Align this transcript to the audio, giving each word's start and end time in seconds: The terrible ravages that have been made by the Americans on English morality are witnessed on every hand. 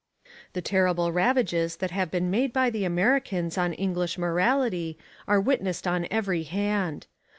The 0.53 0.63
terrible 0.63 1.11
ravages 1.11 1.75
that 1.75 1.91
have 1.91 2.09
been 2.09 2.31
made 2.31 2.51
by 2.51 2.71
the 2.71 2.85
Americans 2.85 3.55
on 3.55 3.73
English 3.73 4.17
morality 4.17 4.97
are 5.27 5.39
witnessed 5.39 5.85
on 5.85 6.07
every 6.09 6.41
hand. 6.41 7.05